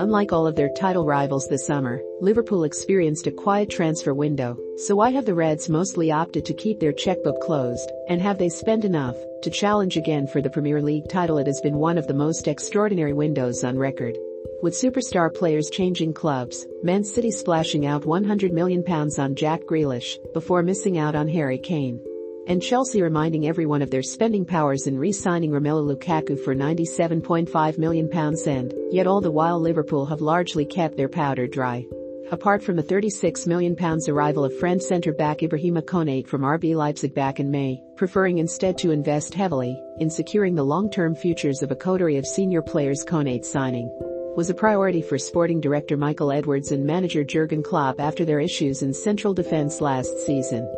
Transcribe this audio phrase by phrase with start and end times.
[0.00, 4.96] Unlike all of their title rivals this summer, Liverpool experienced a quiet transfer window, so
[4.96, 8.86] why have the Reds mostly opted to keep their checkbook closed, and have they spent
[8.86, 11.36] enough to challenge again for the Premier League title?
[11.36, 14.16] It has been one of the most extraordinary windows on record.
[14.62, 20.62] With superstar players changing clubs, Man City splashing out £100 million on Jack Grealish before
[20.62, 22.00] missing out on Harry Kane
[22.50, 28.10] and Chelsea reminding everyone of their spending powers in re-signing Romelu Lukaku for £97.5 million
[28.48, 31.86] and, yet all the while Liverpool have largely kept their powder dry.
[32.32, 33.76] Apart from the £36 million
[34.08, 38.90] arrival of French centre-back Ibrahima Konate from RB Leipzig back in May, preferring instead to
[38.90, 43.88] invest heavily in securing the long-term futures of a coterie of senior players Konate's signing
[44.36, 48.82] was a priority for sporting director Michael Edwards and manager Jurgen Klopp after their issues
[48.82, 50.68] in central defence last season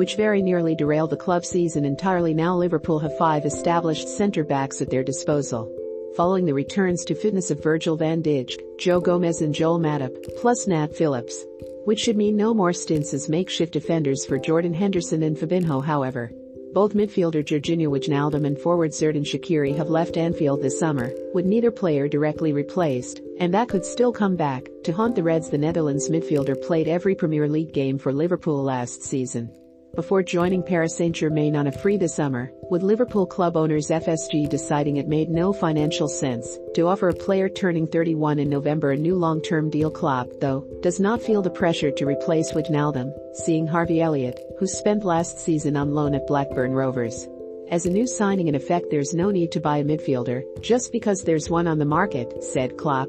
[0.00, 4.88] which very nearly derailed the club season entirely now Liverpool have five established centre-backs at
[4.88, 5.70] their disposal.
[6.16, 10.66] Following the returns to fitness of Virgil van Dijk, Joe Gomez and Joel Matip, plus
[10.66, 11.44] Nat Phillips.
[11.84, 16.32] Which should mean no more stints as makeshift defenders for Jordan Henderson and Fabinho however.
[16.72, 21.70] Both midfielder Georginio Wijnaldum and forward Xherdan Shaqiri have left Anfield this summer, with neither
[21.70, 25.50] player directly replaced, and that could still come back to haunt the Reds.
[25.50, 29.50] The Netherlands midfielder played every Premier League game for Liverpool last season
[29.94, 34.96] before joining Paris Saint-Germain on a free this summer, with Liverpool club owners FSG deciding
[34.96, 39.14] it made no financial sense to offer a player turning 31 in November a new
[39.14, 44.38] long-term deal Klopp, though, does not feel the pressure to replace Wijnaldum, seeing Harvey Elliott,
[44.58, 47.28] who spent last season on loan at Blackburn Rovers.
[47.70, 51.22] As a new signing in effect there's no need to buy a midfielder, just because
[51.22, 53.08] there's one on the market, said Klopp.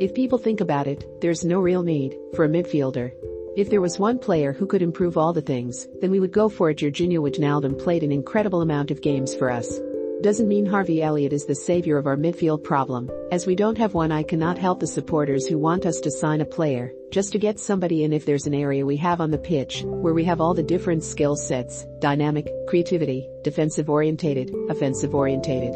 [0.00, 3.12] If people think about it, there's no real need for a midfielder.
[3.56, 6.48] If there was one player who could improve all the things, then we would go
[6.48, 6.78] for it.
[6.78, 9.80] Georginio Wijnaldum played an incredible amount of games for us.
[10.22, 13.92] Doesn't mean Harvey Elliott is the savior of our midfield problem, as we don't have
[13.92, 17.40] one I cannot help the supporters who want us to sign a player, just to
[17.40, 20.40] get somebody in if there's an area we have on the pitch, where we have
[20.40, 25.74] all the different skill sets, dynamic, creativity, defensive orientated, offensive orientated.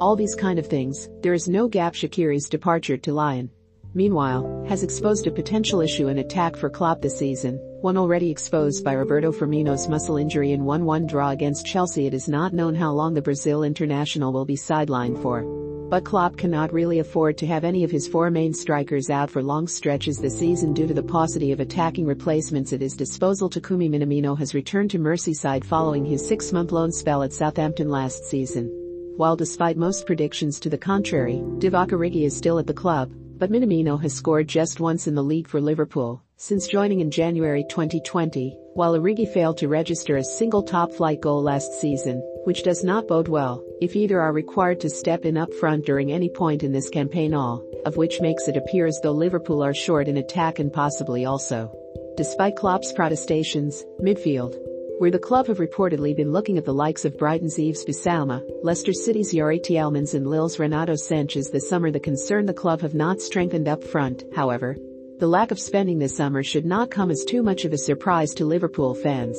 [0.00, 3.50] All these kind of things, there is no gap Shaqiri's departure to Lyon
[3.96, 8.84] meanwhile, has exposed a potential issue in attack for Klopp this season, one already exposed
[8.84, 12.06] by Roberto Firmino's muscle injury in 1-1 draw against Chelsea.
[12.06, 15.42] It is not known how long the Brazil international will be sidelined for.
[15.88, 19.42] But Klopp cannot really afford to have any of his four main strikers out for
[19.42, 23.48] long stretches this season due to the paucity of attacking replacements at his disposal.
[23.48, 28.68] Takumi Minamino has returned to Merseyside following his six-month loan spell at Southampton last season.
[29.16, 33.50] While despite most predictions to the contrary, Divock Origi is still at the club, but
[33.50, 38.56] Minamino has scored just once in the league for Liverpool since joining in January 2020,
[38.74, 43.28] while Origi failed to register a single top-flight goal last season, which does not bode
[43.28, 46.90] well if either are required to step in up front during any point in this
[46.90, 50.72] campaign all of which makes it appear as though Liverpool are short in attack and
[50.72, 51.72] possibly also.
[52.16, 54.56] Despite Klopp's protestations, midfield,
[54.98, 58.94] where the club have reportedly been looking at the likes of Brighton's Yves Bissouma, Leicester
[58.94, 63.20] City's Youri Tielemans and Lille's Renato Sanches this summer the concern the club have not
[63.20, 64.74] strengthened up front, however.
[65.18, 68.32] The lack of spending this summer should not come as too much of a surprise
[68.34, 69.38] to Liverpool fans,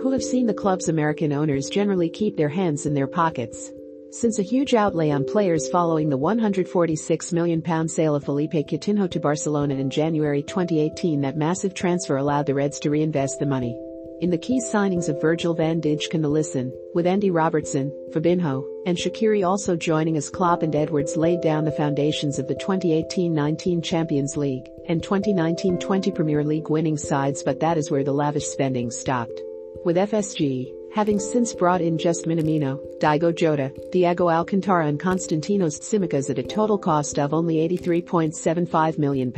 [0.00, 3.72] who have seen the club's American owners generally keep their hands in their pockets.
[4.12, 9.18] Since a huge outlay on players following the £146 million sale of Philippe Coutinho to
[9.18, 13.76] Barcelona in January 2018 that massive transfer allowed the Reds to reinvest the money
[14.22, 18.96] in the key signings of Virgil van Dijk and Alisson, with Andy Robertson, Fabinho, and
[18.96, 24.36] Shaqiri also joining as Klopp and Edwards laid down the foundations of the 2018-19 Champions
[24.36, 29.40] League and 2019-20 Premier League winning sides but that is where the lavish spending stopped.
[29.84, 36.30] With FSG, having since brought in just Minamino, Diogo Jota, Thiago Alcantara and Konstantinos Tsimikas
[36.30, 39.32] at a total cost of only £83.75 million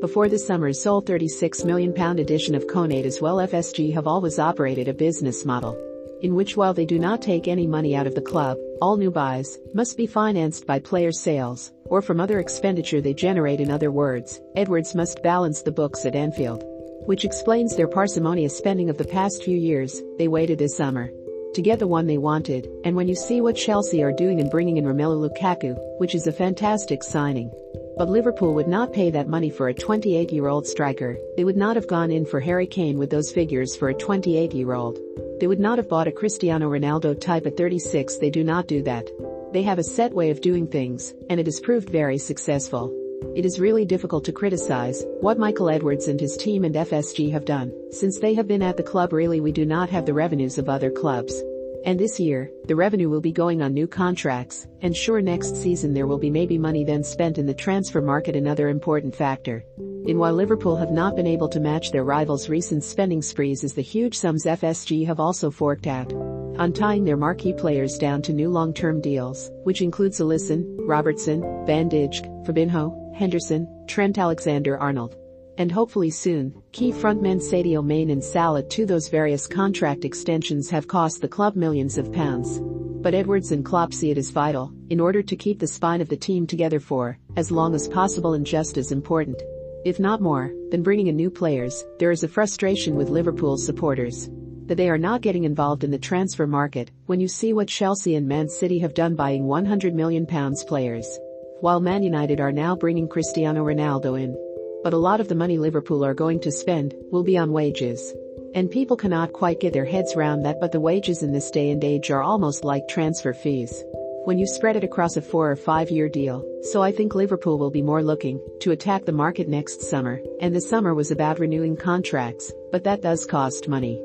[0.00, 4.88] before the summer's sole £36 million addition of Konate as well FSG have always operated
[4.88, 5.76] a business model
[6.22, 9.10] in which while they do not take any money out of the club, all new
[9.10, 13.90] buys must be financed by player sales or from other expenditure they generate in other
[13.90, 16.64] words, Edwards must balance the books at Anfield.
[17.06, 21.10] Which explains their parsimonious spending of the past few years, they waited this summer
[21.54, 24.50] to get the one they wanted, and when you see what Chelsea are doing in
[24.50, 27.50] bringing in Romelu Lukaku, which is a fantastic signing,
[27.98, 31.88] but Liverpool would not pay that money for a 28-year-old striker, they would not have
[31.88, 35.00] gone in for Harry Kane with those figures for a 28-year-old.
[35.40, 38.82] They would not have bought a Cristiano Ronaldo type at 36 they do not do
[38.82, 39.10] that.
[39.52, 42.94] They have a set way of doing things, and it has proved very successful.
[43.34, 47.44] It is really difficult to criticize what Michael Edwards and his team and FSG have
[47.44, 50.56] done, since they have been at the club really we do not have the revenues
[50.56, 51.42] of other clubs.
[51.84, 55.94] And this year, the revenue will be going on new contracts, and sure next season
[55.94, 59.64] there will be maybe money then spent in the transfer market another important factor.
[60.06, 63.74] In while Liverpool have not been able to match their rivals' recent spending sprees as
[63.74, 66.12] the huge sums FSG have also forked out.
[66.58, 71.88] On tying their marquee players down to new long-term deals, which includes Alisson, Robertson, Van
[71.88, 75.16] Dijk, Fabinho, Henderson, Trent Alexander-Arnold
[75.58, 80.88] and hopefully soon, key frontmen Sadio Mane and Salah to those various contract extensions have
[80.88, 82.60] cost the club millions of pounds.
[82.62, 86.08] But Edwards and Klopp see it as vital, in order to keep the spine of
[86.08, 89.42] the team together for as long as possible and just as important.
[89.84, 94.30] If not more, than bringing in new players, there is a frustration with Liverpool supporters
[94.66, 98.16] that they are not getting involved in the transfer market when you see what Chelsea
[98.16, 101.18] and Man City have done buying 100 million pounds players.
[101.60, 104.36] While Man United are now bringing Cristiano Ronaldo in
[104.82, 108.14] but a lot of the money Liverpool are going to spend will be on wages.
[108.54, 111.70] And people cannot quite get their heads round that but the wages in this day
[111.70, 113.84] and age are almost like transfer fees.
[114.24, 117.58] When you spread it across a four or five year deal, so I think Liverpool
[117.58, 121.38] will be more looking to attack the market next summer, and the summer was about
[121.38, 124.02] renewing contracts, but that does cost money.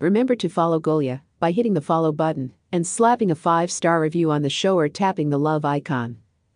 [0.00, 4.30] Remember to follow Golia by hitting the follow button and slapping a 5 star review
[4.30, 6.18] on the show or tapping the love icon.